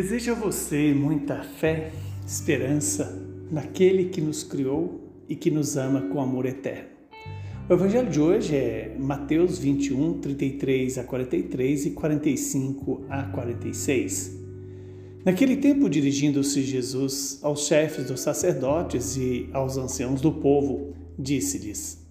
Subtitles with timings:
[0.00, 1.90] Desejo a você muita fé,
[2.24, 6.90] esperança naquele que nos criou e que nos ama com amor eterno.
[7.68, 14.38] O evangelho de hoje é Mateus 21, 33 a 43 e 45 a 46.
[15.24, 22.06] Naquele tempo, dirigindo-se Jesus aos chefes dos sacerdotes e aos anciãos do povo, disse-lhes: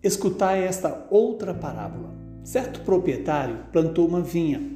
[0.00, 2.14] Escutai esta outra parábola.
[2.44, 4.75] Certo proprietário plantou uma vinha,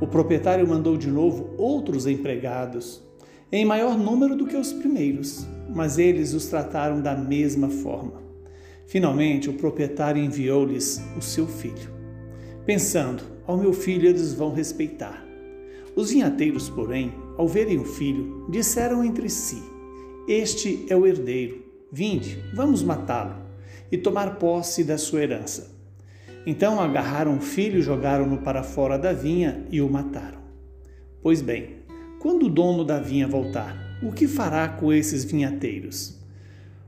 [0.00, 3.02] O proprietário mandou de novo outros empregados,
[3.52, 8.22] em maior número do que os primeiros, mas eles os trataram da mesma forma.
[8.86, 11.90] Finalmente, o proprietário enviou-lhes o seu filho,
[12.66, 15.24] pensando: ao meu filho eles vão respeitar.
[15.94, 19.62] Os vinhateiros, porém, ao verem o filho, disseram entre si:
[20.26, 21.62] Este é o herdeiro.
[21.90, 23.36] Vinde, vamos matá-lo
[23.92, 25.73] e tomar posse da sua herança.
[26.46, 30.40] Então agarraram o filho, jogaram-no para fora da vinha e o mataram.
[31.22, 31.76] Pois bem,
[32.20, 36.20] quando o dono da vinha voltar, o que fará com esses vinhateiros?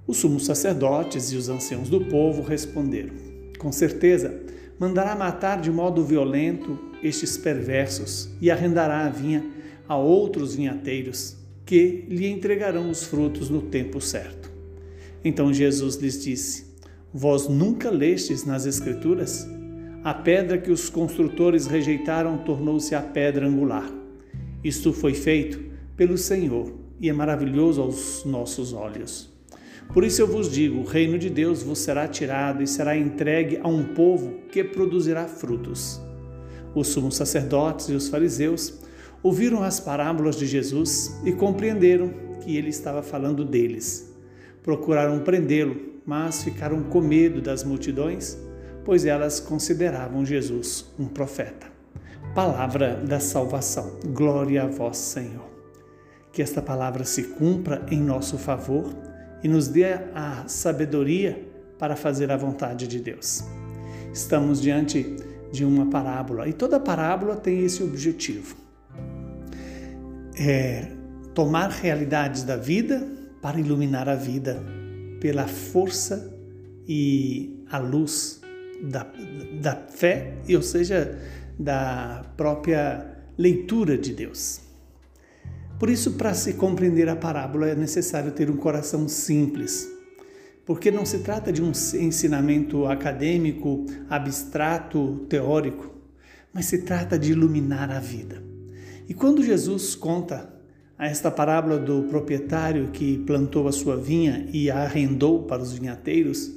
[0.06, 3.14] Os sumos sacerdotes e os anciãos do povo responderam:
[3.58, 4.38] Com certeza,
[4.78, 9.44] mandará matar de modo violento estes perversos e arrendará a vinha
[9.88, 14.52] a outros vinhateiros que lhe entregarão os frutos no tempo certo.
[15.24, 16.65] Então Jesus lhes disse:
[17.18, 19.48] Vós nunca lestes nas Escrituras?
[20.04, 23.90] A pedra que os construtores rejeitaram tornou-se a pedra angular.
[24.62, 25.58] Isto foi feito
[25.96, 29.32] pelo Senhor e é maravilhoso aos nossos olhos.
[29.94, 33.60] Por isso eu vos digo: o reino de Deus vos será tirado e será entregue
[33.62, 35.98] a um povo que produzirá frutos.
[36.74, 38.74] Os sumos sacerdotes e os fariseus
[39.22, 44.14] ouviram as parábolas de Jesus e compreenderam que ele estava falando deles.
[44.66, 48.36] Procuraram prendê-lo, mas ficaram com medo das multidões,
[48.84, 51.68] pois elas consideravam Jesus um profeta.
[52.34, 54.00] Palavra da salvação.
[54.06, 55.48] Glória a vós, Senhor.
[56.32, 58.92] Que esta palavra se cumpra em nosso favor
[59.40, 61.48] e nos dê a sabedoria
[61.78, 63.44] para fazer a vontade de Deus.
[64.12, 65.14] Estamos diante
[65.52, 68.56] de uma parábola e toda parábola tem esse objetivo:
[70.36, 70.88] é
[71.32, 74.62] tomar realidades da vida para iluminar a vida
[75.20, 76.34] pela força
[76.86, 78.40] e a luz
[78.82, 79.06] da,
[79.60, 81.18] da fé, ou seja,
[81.58, 84.60] da própria leitura de Deus.
[85.78, 89.88] Por isso, para se compreender a parábola, é necessário ter um coração simples,
[90.64, 95.94] porque não se trata de um ensinamento acadêmico, abstrato, teórico,
[96.52, 98.42] mas se trata de iluminar a vida.
[99.08, 100.55] E quando Jesus conta
[100.98, 105.72] a esta parábola do proprietário que plantou a sua vinha e a arrendou para os
[105.72, 106.50] vinhateiros,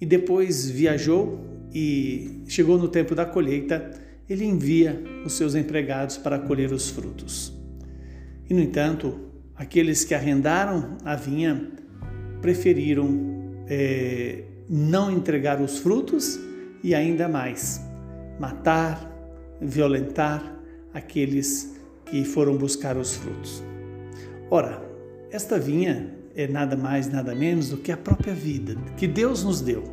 [0.00, 1.40] e depois viajou
[1.72, 3.90] e chegou no tempo da colheita,
[4.28, 7.52] ele envia os seus empregados para colher os frutos.
[8.48, 9.18] E, no entanto,
[9.56, 11.70] aqueles que arrendaram a vinha
[12.40, 16.38] preferiram é, não entregar os frutos
[16.82, 17.80] e, ainda mais,
[18.38, 19.10] matar,
[19.60, 20.56] violentar
[20.92, 21.77] aqueles
[22.10, 23.62] que foram buscar os frutos.
[24.50, 24.82] Ora,
[25.30, 29.60] esta vinha é nada mais, nada menos do que a própria vida que Deus nos
[29.60, 29.84] deu.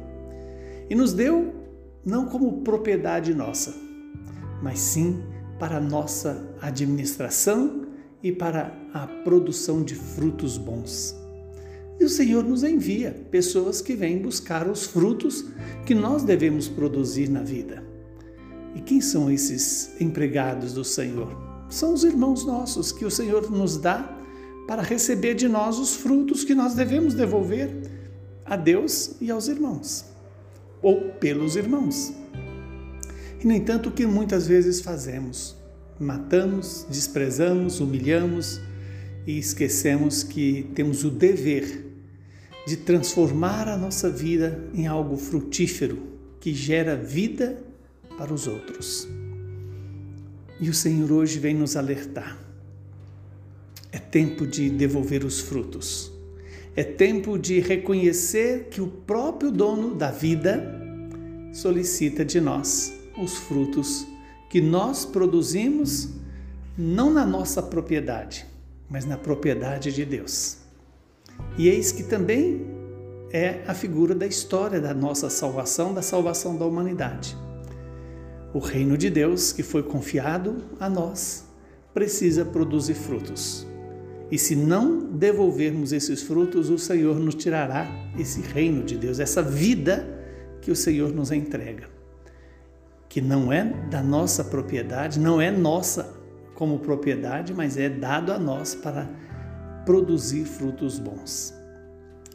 [0.89, 1.53] E nos deu
[2.05, 3.75] não como propriedade nossa,
[4.61, 5.23] mas sim
[5.59, 7.87] para nossa administração
[8.21, 11.15] e para a produção de frutos bons.
[11.99, 15.45] E o Senhor nos envia pessoas que vêm buscar os frutos
[15.85, 17.83] que nós devemos produzir na vida.
[18.75, 21.54] E quem são esses empregados do Senhor?
[21.75, 24.17] São os irmãos nossos que o Senhor nos dá
[24.65, 27.69] para receber de nós os frutos que nós devemos devolver
[28.45, 30.05] a Deus e aos irmãos,
[30.81, 32.13] ou pelos irmãos.
[33.41, 35.53] E, no entanto, o que muitas vezes fazemos?
[35.99, 38.61] Matamos, desprezamos, humilhamos
[39.27, 41.87] e esquecemos que temos o dever
[42.65, 46.01] de transformar a nossa vida em algo frutífero
[46.39, 47.61] que gera vida
[48.17, 49.09] para os outros.
[50.59, 52.45] E o Senhor hoje vem nos alertar
[53.95, 56.11] é tempo de devolver os frutos.
[56.75, 60.61] É tempo de reconhecer que o próprio dono da vida
[61.53, 64.05] solicita de nós os frutos
[64.49, 66.09] que nós produzimos
[66.77, 68.45] não na nossa propriedade,
[68.89, 70.57] mas na propriedade de Deus.
[71.57, 72.65] E eis que também
[73.31, 77.37] é a figura da história da nossa salvação, da salvação da humanidade.
[78.55, 81.45] O reino de Deus que foi confiado a nós
[81.93, 83.67] precisa produzir frutos.
[84.31, 87.85] E se não devolvermos esses frutos, o Senhor nos tirará
[88.17, 90.07] esse reino de Deus, essa vida
[90.61, 91.89] que o Senhor nos entrega,
[93.09, 96.15] que não é da nossa propriedade, não é nossa
[96.53, 99.09] como propriedade, mas é dado a nós para
[99.85, 101.53] produzir frutos bons.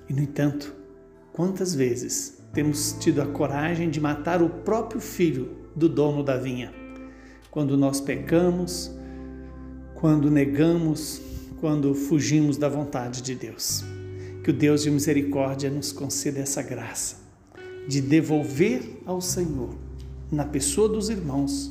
[0.06, 0.76] E no entanto,
[1.32, 6.72] quantas vezes temos tido a coragem de matar o próprio filho do dono da vinha?
[7.50, 8.90] Quando nós pecamos,
[9.94, 11.31] quando negamos
[11.61, 13.84] quando fugimos da vontade de Deus.
[14.43, 17.20] Que o Deus de misericórdia nos conceda essa graça
[17.87, 19.75] de devolver ao Senhor,
[20.31, 21.70] na pessoa dos irmãos,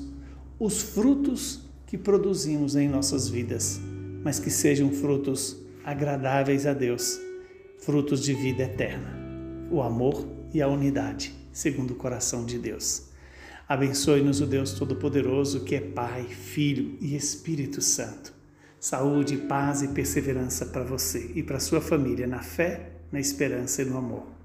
[0.60, 3.80] os frutos que produzimos em nossas vidas,
[4.24, 7.20] mas que sejam frutos agradáveis a Deus,
[7.80, 9.18] frutos de vida eterna,
[9.72, 13.09] o amor e a unidade, segundo o coração de Deus.
[13.70, 18.34] Abençoe-nos o Deus Todo-Poderoso, que é Pai, Filho e Espírito Santo
[18.80, 23.86] Saúde, paz e perseverança para você e para sua família na fé, na esperança e
[23.86, 24.39] no amor.